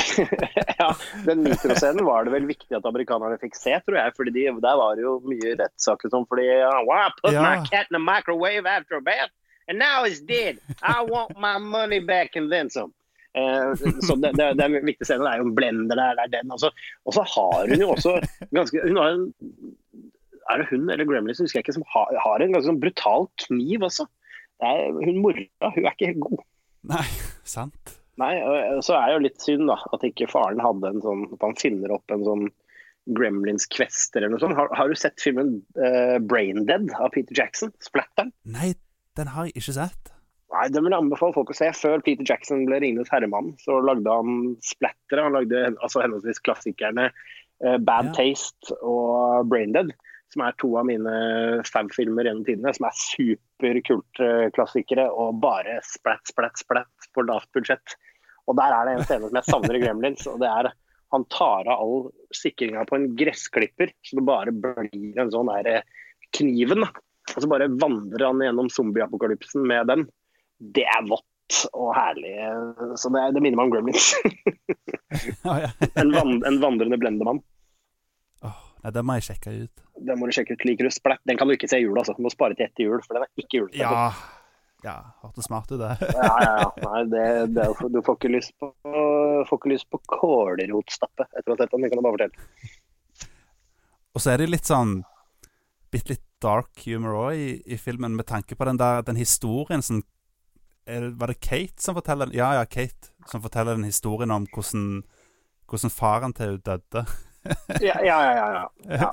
[0.80, 0.88] ja,
[1.24, 4.14] den mikroscenen var det vel viktig at amerikanerne fikk se, tror jeg.
[4.18, 6.46] fordi de, Der var det jo mye rettssaker som fordi
[6.88, 7.42] wow, Put ja.
[7.42, 9.32] my cat in the microwave after a bath,
[9.68, 10.60] and now it's dead.
[10.82, 12.92] I want my money back and then some.
[13.36, 13.72] Eh,
[14.06, 15.24] så det, det, det, er en viktig scene.
[15.24, 16.52] Det er jo en blender der, det er den.
[16.56, 16.72] Altså.
[17.04, 18.18] Og så har hun jo også
[18.56, 19.26] ganske hun har en,
[20.46, 23.28] Er det hun eller Gremlins, husker jeg ikke, som har, har en ganske sånn brutal
[23.46, 24.06] kniv også
[24.64, 26.44] er, hun mora hun er ikke helt god.
[26.86, 27.06] Nei,
[27.44, 27.96] sant.
[28.20, 28.32] Nei,
[28.84, 31.58] så er det jo litt synd da, at ikke faren hadde en sånn At han
[31.60, 32.46] finner opp en sånn
[33.16, 34.56] Gremlins Quest eller noe sånt.
[34.58, 37.74] Har, har du sett filmen uh, Brain Dead av Peter Jackson?
[37.84, 38.32] Splatteren?
[38.48, 38.72] Nei,
[39.18, 40.15] den har jeg ikke sett.
[40.56, 41.68] Nei, Den vil jeg anbefale folk å se.
[41.76, 45.24] Før Peter Jackson ble Ringenes herremann, så lagde han splattere.
[45.26, 48.14] Han lagde altså henholdsvis klassikerne uh, Bad ja.
[48.16, 49.92] Taste og 'Braindead',
[50.32, 51.14] som er to av mine
[51.68, 57.88] fab-filmer gjennom tidene, som er superkultklassikere og bare splatt, splatt, splatt på lavt budsjett.
[58.46, 60.66] Og der er det en scene som jeg savner i Gremlins, og det er
[61.14, 65.66] Han tar av all sikringa på en gressklipper, så det bare blir en sånn der
[65.70, 65.86] eh,
[66.34, 66.82] kniven.
[66.82, 70.02] Og så bare vandrer han gjennom zombieapokalypsen med den.
[70.58, 72.34] Det er vått og herlig.
[72.98, 74.12] Så det, det minner meg om Gremlins.
[75.94, 77.40] En, van, en vandrende blendemann.
[78.44, 79.84] Oh, nei, det må jeg sjekke ut.
[80.06, 80.64] Den må du sjekke ut.
[80.68, 81.22] Liker du splætt?
[81.28, 82.16] Den kan du ikke se i jul, altså.
[82.16, 83.80] Du må spare til etter jul, for den er ikke julete.
[83.80, 84.10] Ja,
[84.84, 85.94] ja hørtes smart ut, det.
[86.18, 86.70] ja, ja, ja.
[86.84, 88.72] Nei, det, det, du får ikke lyst på,
[89.48, 91.86] får ikke lyst på kålrotstappe etter å ha sett den.
[91.86, 92.74] Det kan jeg bare fortelle.
[94.16, 95.02] Og så er det litt sånn
[95.92, 99.84] Bitte litt dark humor òg i, i filmen, med tanke på den der den historien
[99.86, 100.00] som
[100.86, 105.02] det- Var det Kate som forteller Ja, ja, Kate som forteller den historien om hvordan,
[105.68, 107.06] hvordan faren til henne døde.
[107.80, 108.34] Ja, ja, ja.
[108.36, 109.10] ja, ja.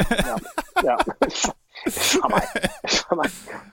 [0.83, 0.97] ja.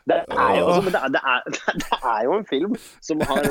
[0.09, 1.41] Det er jo altså, det er, det, er,
[1.83, 3.45] det er jo en film som har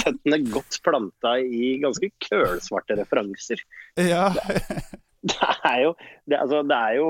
[0.00, 3.62] føttene godt planta i ganske kølsvarte referanser.
[3.96, 4.28] Ja.
[5.26, 5.92] Det er jo
[6.26, 7.08] det, altså, det er jo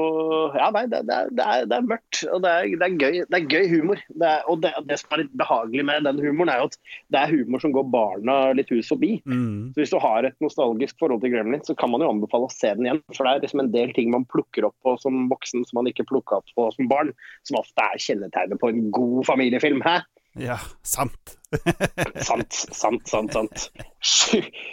[0.56, 2.20] Ja, nei, det, det, er, det, er, det mørkt.
[2.32, 3.18] Og det er, det er gøy.
[3.24, 4.00] Det er gøy humor.
[4.08, 6.78] Det er, og det, det som er litt behagelig med den humoren, er jo at
[7.12, 9.14] det er humor som går barna litt hus forbi.
[9.24, 9.72] Mm.
[9.74, 12.52] Så Hvis du har et nostalgisk forhold til Gremlin, så kan man jo anbefale å
[12.52, 13.02] se den igjen.
[13.12, 15.90] For det er liksom en del ting man plukker opp på som voksen som man
[15.92, 17.14] ikke plukka opp på som barn.
[17.48, 19.84] Som ofte er kjennetegnet på en god familiefilm.
[19.86, 20.00] Hæ?
[20.36, 21.36] ja, sant.
[22.26, 23.32] Sant, sant, sant.
[23.32, 23.70] sant.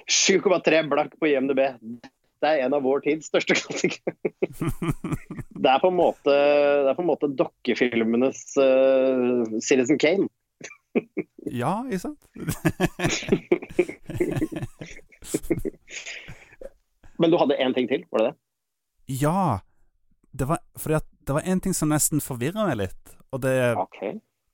[0.10, 1.62] 7,3 blakk på IMDb.
[2.44, 4.12] Det er en av vår tids største klassikere.
[5.64, 10.28] Det er på en måte, det er på en måte dokkefilmenes uh, Citizen Kane.
[11.54, 12.24] Ja, ikke sant?
[17.20, 18.38] Men du hadde én ting til, var det det?
[19.22, 19.60] Ja.
[20.34, 23.14] Det var, fordi at det var en ting som nesten forvirra meg litt.
[23.36, 24.00] Og det er OK.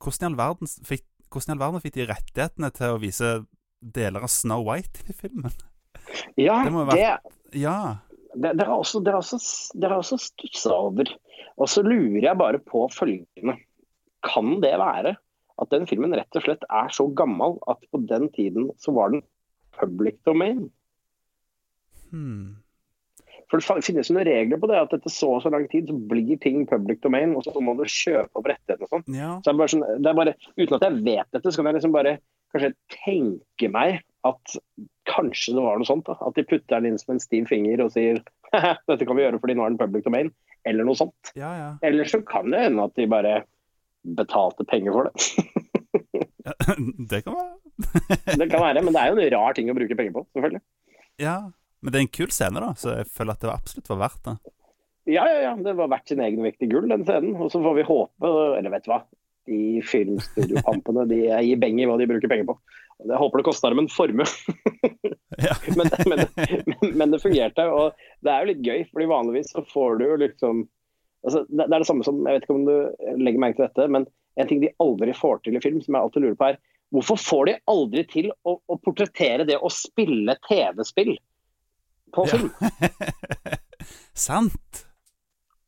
[0.04, 3.28] hvordan i all verden fikk, hvordan i all verden fikk de rettighetene til å vise
[3.80, 5.54] deler av Snow White i filmen?
[6.40, 7.20] Ja, Det må jo være-
[7.58, 8.00] Ja.
[8.36, 9.40] det, det er også, det er også,
[9.76, 11.12] det er også stussa over.
[11.60, 13.58] Og så lurer jeg bare på følgende.
[14.26, 15.16] Kan det være
[15.60, 19.12] at den filmen rett og slett er så gammel at på den tiden så var
[19.14, 19.24] den
[19.80, 20.70] public domain?
[22.12, 22.60] Hmm.
[23.50, 25.90] For det finnes jo noen regler på det, at etter så og så lang tid
[25.90, 29.06] så blir ting public domain, og så må du kjøpe opp rettighetene og sånn.
[29.16, 29.32] Ja.
[29.42, 31.80] Så det er sånn, det er bare, uten at jeg vet dette, så kan jeg
[31.80, 32.20] liksom bare
[32.54, 34.56] kanskje tenke meg at
[35.10, 36.08] kanskje det var noe sånt.
[36.08, 39.26] da, At de putter den inn som en stiv finger og sier dette kan vi
[39.26, 40.32] gjøre fordi nå er den public domain,
[40.68, 41.34] eller noe sånt.
[41.38, 41.70] Ja, ja.
[41.86, 43.44] Eller så kan det hende at de bare
[44.18, 45.48] betalte penger for det.
[46.48, 46.56] ja.
[47.12, 47.56] Det kan være.
[48.40, 50.64] Det kan være, men det er jo en rar ting å bruke penger på, selvfølgelig.
[51.22, 51.40] Ja.
[51.80, 54.26] Men det er en kul scene, da, så jeg føler at det absolutt var verdt
[54.26, 54.34] det.
[55.10, 55.54] Ja, ja, ja.
[55.64, 57.38] Det var verdt sin egen vekt i gull, den scenen.
[57.40, 59.00] Og så får vi håpe, eller vet du hva,
[59.50, 62.56] de filmstudiopampene de gir beng i hva de bruker penger på.
[63.08, 64.26] Jeg håper det kosta dem en formue,
[65.80, 66.26] men, men,
[66.84, 67.66] men, det fungerte.
[67.72, 70.66] Og det er jo litt gøy, fordi vanligvis så får du jo liksom
[71.26, 72.76] altså, det, er det samme som, jeg vet ikke om du
[73.24, 74.08] legger merke til dette, men
[74.40, 76.60] en ting de aldri får til i film, som jeg alltid lurer på er
[76.90, 81.12] Hvorfor får de aldri til å, å portrettere det å spille TV-spill
[82.16, 82.32] på Ja.
[82.34, 82.50] film?
[84.28, 84.89] Sant.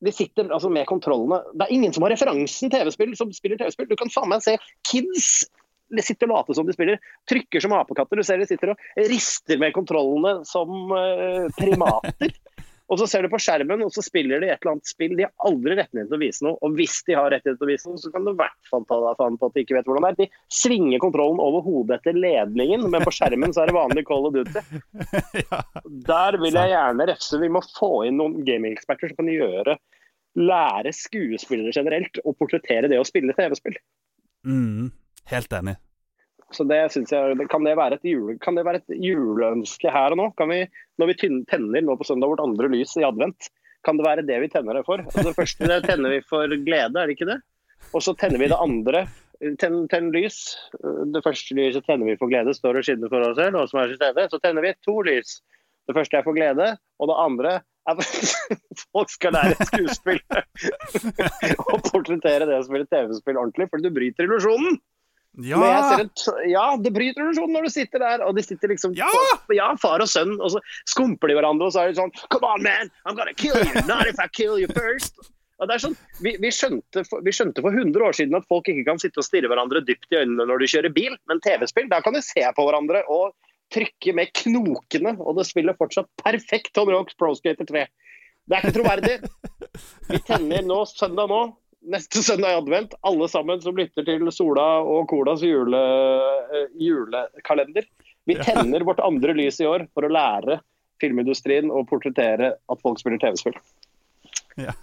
[0.01, 1.41] De sitter altså med kontrollene.
[1.53, 3.89] Det er ingen som har referansen TV-spill som spiller TV-spill.
[3.91, 5.43] Du kan faen meg se kids
[5.91, 7.01] de sitter og later som de spiller.
[7.29, 8.19] Trykker som apekatter.
[8.19, 12.31] Du ser de sitter og rister med kontrollene som eh, primater.
[12.91, 15.13] Og så ser du på skjermen, og så spiller de et eller annet spill.
[15.15, 16.58] De har aldri rettighet til å vise noe.
[16.60, 18.84] Og hvis de har rettighet til å vise noe, så kan du i hvert fall
[18.89, 20.17] ta deg faen på at de ikke vet hvordan det er.
[20.19, 24.27] De svinger kontrollen over hodet etter ledningen, men på skjermen så er det vanlig Call
[24.27, 24.82] of Duty.
[26.12, 27.39] Der vil jeg gjerne refse.
[27.39, 29.77] Vi må få inn noen gamingeksperter som kan gjøre
[30.39, 33.80] lære skuespillere generelt å portrettere det å spille TV-spill.
[34.47, 34.91] Mm.
[35.32, 35.77] Helt enig.
[36.51, 40.19] Så det synes jeg, Kan det være et, jule, det være et juleønske her og
[40.19, 40.27] nå?
[40.37, 40.65] Kan vi,
[40.99, 43.49] når vi tenner nå på søndag vårt andre lys i advent,
[43.85, 45.01] kan det være det vi tenner det for?
[45.01, 47.39] Altså det første tenner vi for glede, er det ikke det?
[47.95, 49.05] Og så tenner vi det andre.
[49.57, 50.37] Tenn, ten lys.
[51.13, 53.81] Det første lyset tenner vi for glede, står og skinner for oss selv, og som
[53.81, 54.27] er stedet.
[54.29, 55.39] Så tenner vi to lys.
[55.89, 57.57] Det første er for glede, og det andre
[57.89, 58.05] er for
[58.93, 60.19] Folk skal lære skuespill
[61.71, 64.77] og portrettere det som spille TV-spill ordentlig, for du bryter illusjonen.
[65.39, 66.00] Ja!
[66.00, 66.10] En,
[66.52, 69.08] ja, det bryter illusjonen når du sitter der, og de sitter liksom Ja!
[69.56, 70.60] ja, far og sønn, og så
[70.91, 72.91] skumper de hverandre, og så er det sånn Come on, man!
[73.06, 73.86] I'm gonna kill you!
[73.88, 75.15] Not if I kill you first!
[75.62, 78.48] Og det er sånn, vi, vi, skjønte for, vi skjønte for 100 år siden at
[78.50, 81.41] folk ikke kan sitte og stirre hverandre dypt i øynene når de kjører bil, men
[81.46, 83.36] TV-spill, der kan de se på hverandre og
[83.72, 87.86] trykke med knokene, og det spiller fortsatt perfekt Tom Rocks Pro Skater 3.
[88.50, 89.13] Det er ikke troverdig.
[90.10, 91.44] Vi tenner nå, søndag nå,
[91.82, 95.82] neste søndag i advent, alle sammen som lytter til Sola og Colas jule,
[96.56, 97.88] eh, julekalender.
[98.30, 100.60] Vi tenner vårt andre lys i år for å lære
[101.02, 103.56] filmindustrien og portrettere at folk spiller TV-spill.
[104.60, 104.74] Ja.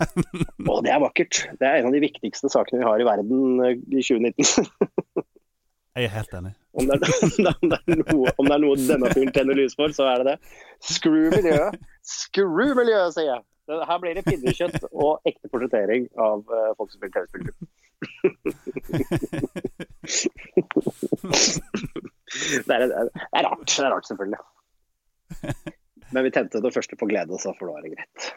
[0.65, 1.43] og det er vakkert.
[1.61, 4.67] Det er en av de viktigste sakene vi har i verden eh, i 2019.
[5.99, 6.53] Jeg er helt enig.
[6.79, 7.15] Om det, er,
[7.51, 10.23] om, det er noe, om det er noe denne fyren tenner lys for, så er
[10.23, 10.59] det det.
[10.87, 11.79] Screw miljøet!
[12.07, 13.43] Screw miljøet, sier jeg!
[13.68, 17.44] Her blir det pinnekjøtt og ekte portrettering av uh, folk som spiller TV-spill.
[22.68, 23.68] det, er, det er rart.
[23.68, 24.42] Det er rart, selvfølgelig.
[26.14, 28.31] Men vi tente det første på glede, så for da er det greit.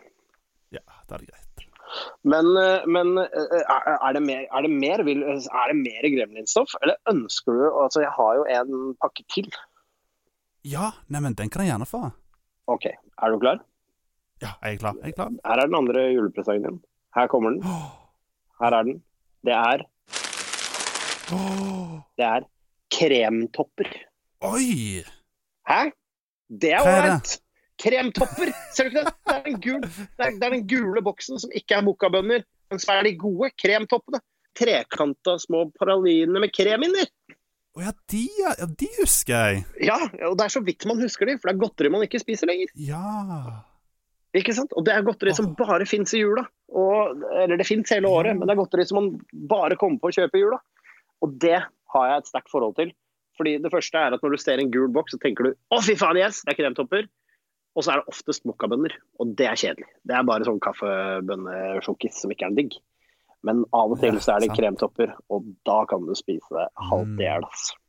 [0.75, 1.47] Ja, da er det greit.
[2.23, 6.95] Men, eh, men eh, er, det mer, er, det mer, er det mer gremlinstoff, eller
[7.11, 9.49] ønsker du Altså, jeg har jo en pakke til.
[10.67, 12.05] Ja, neimen, den kan jeg gjerne få.
[12.71, 12.87] OK.
[12.87, 13.59] Er du klar?
[14.41, 14.95] Ja, jeg er klar.
[15.01, 15.33] Jeg er klar.
[15.45, 16.79] Her er den andre julepresangen din.
[17.15, 17.61] Her kommer den.
[18.61, 19.03] Her er den.
[19.45, 19.85] Det er
[22.17, 22.47] Det er
[22.91, 23.89] kremtopper.
[24.41, 25.03] Oi!
[25.69, 25.79] Hæ?
[26.61, 27.37] Det er ålreit!
[27.81, 28.51] Kremtopper!
[28.75, 29.13] Ser du ikke det?
[29.27, 32.43] Det er, den gul, det er, det er den gule boksen som ikke er mokkabønner,
[32.69, 34.19] men så er de gode kremtoppene.
[34.57, 37.05] Trekanta små paraline med krem inni.
[37.71, 39.61] Å oh, ja, de, ja, de husker jeg.
[39.87, 42.19] Ja, og det er så vidt man husker de, for det er godteri man ikke
[42.19, 42.73] spiser lenger.
[42.75, 43.61] Ja.
[44.37, 44.71] Ikke sant?
[44.79, 46.45] Og det er godteri som bare fins i jula.
[46.71, 49.09] Og, eller det fins hele året, men det er godteri som man
[49.51, 50.61] bare kommer på å kjøpe i jula.
[51.21, 51.57] Og det
[51.91, 52.93] har jeg et sterkt forhold til.
[53.39, 55.81] Fordi det første er at når du ser en gul boks, så tenker du å
[55.83, 57.09] fy faen, yes, det er kremtopper.
[57.75, 59.87] Og så er det oftest mokkabønner, og det er kjedelig.
[60.07, 62.75] Det er bare sånn kaffebønnesjokkis som ikke er digg.
[63.47, 67.23] Men av og til så er det kremtopper, og da kan du spise det halvt
[67.23, 67.47] i hjel.
[67.47, 67.79] Altså.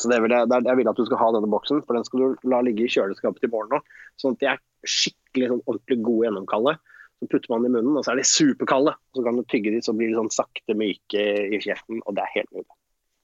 [0.00, 2.22] Så det vil jeg, jeg, vil at du skal ha denne boksen, for den skal
[2.22, 3.82] du la ligge i kjøleskapet til morgen nå.
[4.20, 6.76] Sånn at de er skikkelig sånn ordentlig gode gjennomkalde.
[7.22, 8.94] Så putter man i munnen, og så er de superkalde.
[9.14, 12.24] Så kan du tygge de, så blir de sånn sakte myke i kjeften, og det
[12.24, 12.78] er helt nydelig.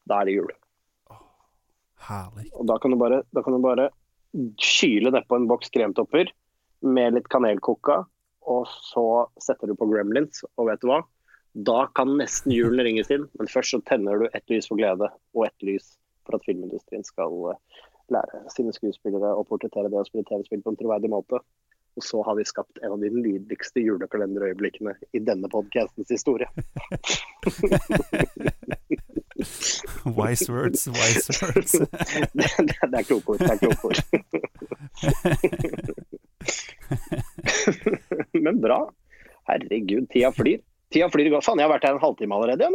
[0.09, 0.52] Da er det jul.
[2.09, 2.46] Herlig.
[2.54, 3.88] Og da kan du bare, da kan du bare
[4.61, 6.31] kyle det på en boks kremtopper
[6.87, 8.04] med litt kanelkoka,
[8.48, 9.04] og så
[9.42, 11.02] setter du på Gremlins, og vet du hva?
[11.68, 15.09] Da kan nesten julen ringes inn, men først så tenner du ett lys for glede
[15.35, 15.96] og ett lys
[16.29, 17.59] for at filmindustrien skal eh,
[18.12, 21.41] lære sine skuespillere å portrettere det å spille TV-spill på en troverdig måte.
[21.99, 26.47] Og så har vi skapt en av de nydeligste julekalenderøyeblikkene i denne podkastens historie.
[30.19, 31.73] wise words, wise words.
[32.38, 33.41] det, det, det er kloke ord.
[33.43, 33.99] Det er kloke ord.
[38.47, 38.79] Men bra.
[39.51, 40.62] Herregud, tida flyr.
[40.93, 41.47] Tida flyr godt.
[41.49, 42.62] Faen, jeg har vært her en halvtime allerede.
[42.69, 42.71] Ja,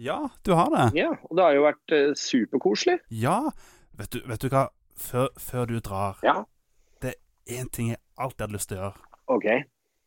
[0.00, 0.98] ja, du har det.
[0.98, 2.98] Ja, Og det har jo vært eh, superkoselig.
[3.12, 3.50] Ja.
[4.00, 6.38] Vet du, vet du hva, før, før, du drar ja.
[7.04, 9.04] Det er én ting jeg alltid hadde lyst til å gjøre.
[9.36, 9.46] Ok.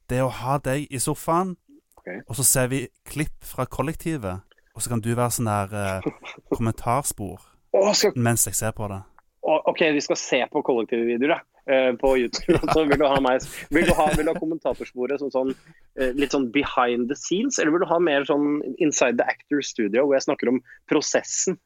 [0.10, 1.54] Det er å ha deg i sofaen,
[2.00, 2.24] okay.
[2.26, 4.42] og så ser vi klipp fra kollektivet.
[4.74, 6.12] Og så kan du være sånn der eh,
[6.56, 7.38] kommentarspor
[7.78, 8.18] oh, skal...
[8.18, 9.04] mens jeg ser på det.
[9.46, 11.53] Oh, OK, vi skal se på kollektive videoer, da.
[11.64, 12.60] Uh, på YouTube.
[12.76, 13.40] Så vil du ha meg
[13.72, 15.54] Vil du ha, vil du ha kommentatorsporet som sånn,
[15.96, 19.64] uh, litt sånn behind the scenes, eller vil du ha mer sånn inside the actor
[19.64, 20.60] studio, hvor jeg snakker om
[20.92, 21.56] prosessen?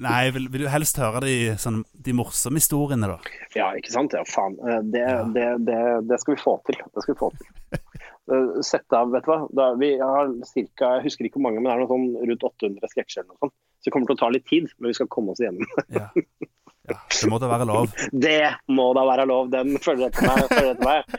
[0.00, 3.18] Nei, vil, vil, du helst høre de, sånn, de, morsomme historiene, da?
[3.56, 4.14] Ja, ikke sant.
[4.16, 4.56] Ja, faen.
[4.64, 5.20] Eh, det, ja.
[5.34, 5.80] Det, det,
[6.10, 6.80] det, skal vi få til.
[6.80, 7.50] Det skal vi få til.
[8.30, 9.38] Eh, sette av, vet du hva.
[9.58, 12.44] Da, vi har cirka, jeg husker ikke hvor mange, men det er noe sånn rundt
[12.46, 13.54] 800 sketsjer eller noe sånt.
[13.80, 15.66] Så det kommer til å ta litt tid, men vi skal komme oss igjennom.
[15.96, 16.04] ja.
[16.88, 17.90] Ja, det må da være lov?
[18.24, 18.38] Det
[18.72, 19.50] må da være lov.
[19.52, 21.18] Den følger etter meg.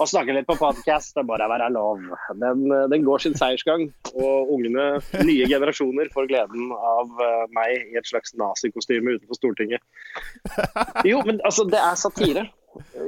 [0.00, 2.04] Å snakke litt på podcast, det må da være lov.
[2.38, 4.86] Den, den, går sin seiersgang, og ungene,
[5.26, 9.84] nye generasjoner, får gleden av eh, meg i et slags nazikostyme utenfor Stortinget.
[11.08, 12.46] Jo, men altså, det er satire.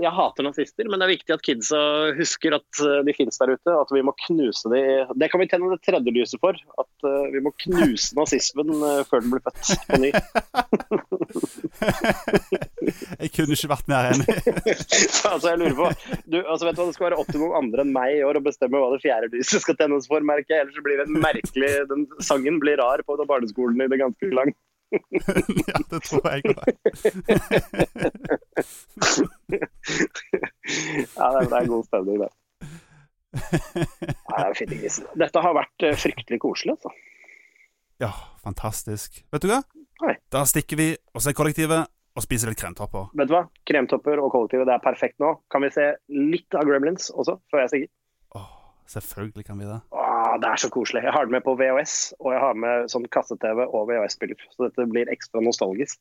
[0.03, 1.79] Jeg hater nazister, men det er viktig at kidsa
[2.17, 3.75] husker at eh, de finnes der ute.
[3.77, 4.81] At vi må knuse de
[5.19, 6.55] Det kan vi tenne det tredje lyset for.
[6.81, 10.11] At uh, vi må knuse nazismen uh, før den blir født på ny.
[13.23, 14.27] jeg kunne ikke vært mer enig.
[15.31, 15.87] altså, jeg lurer på
[16.27, 18.27] du, altså, vet du hva, Det skal være opp til noen andre enn meg i
[18.27, 20.63] år å bestemme hva det fjerde lyset skal tennes for, merker jeg.
[20.67, 24.51] Ellers blir det en merkelig Den sangen blir rar på barneskolen i det ganske lang.
[25.69, 26.57] ja, det tror jeg òg.
[31.17, 32.31] ja, det er god stemning, det.
[33.33, 34.89] Nei,
[35.23, 36.93] Dette har vært eh, fryktelig koselig, altså.
[38.03, 39.23] Ja, fantastisk.
[39.33, 39.63] Vet du hva?
[40.03, 40.17] Nei.
[40.35, 43.09] Da stikker vi og ser kollektivet og spiser litt kremtopper.
[43.17, 43.45] Vet du hva?
[43.69, 45.37] Kremtopper og kollektivet, det er perfekt nå.
[45.53, 47.89] Kan vi se litt av Gremlins også, før jeg?
[48.37, 48.51] Åh,
[48.91, 49.79] selvfølgelig kan vi det.
[49.95, 50.02] Åh,
[50.43, 51.03] det er så koselig.
[51.07, 54.39] Jeg har det med på VHS, og jeg har med sånn kasse-TV og VHS-spiller.
[54.55, 56.01] Så dette blir ekstra nostalgisk.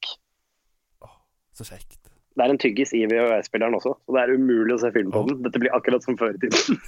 [1.06, 1.16] Åh,
[1.58, 2.00] så kjekt.
[2.32, 5.20] Det er en tyggis i VHS-spilleren også, så det er umulig å se film på
[5.20, 5.28] oh.
[5.28, 5.38] den.
[5.46, 6.58] Dette blir akkurat som før i tiden.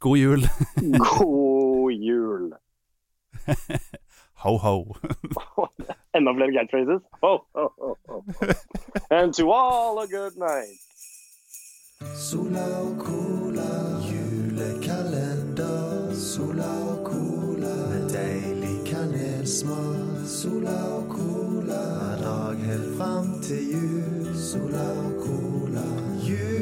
[0.00, 0.42] God jul.
[0.98, 2.46] God jul.
[4.44, 4.96] ho, ho.
[6.12, 7.00] Enda flere catchphrases.
[7.22, 8.24] Ho, ho, ho, ho.
[9.10, 10.78] And to all a good night.
[12.14, 16.14] Sola og cola, julekalender.
[16.14, 20.24] Sola og cola, med deilig kanelsmak.
[20.26, 24.34] Sola og cola, hver dag helt fram til jul.
[24.36, 25.86] Sola og cola,
[26.24, 26.60] jul.